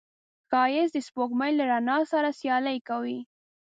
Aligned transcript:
ښایست 0.49 0.93
د 0.95 0.97
سپوږمۍ 1.07 1.51
له 1.59 1.63
رڼا 1.71 1.97
سره 2.11 2.29
سیالي 2.39 2.77
کوي 2.89 3.19